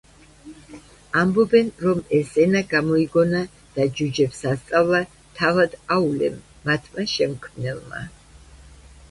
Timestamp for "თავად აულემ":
5.43-6.41